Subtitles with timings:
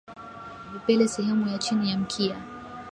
[0.73, 2.37] Vipele sehemu ya chini ya mkia